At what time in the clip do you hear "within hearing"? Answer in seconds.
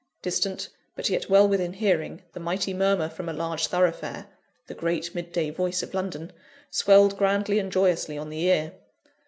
1.47-2.23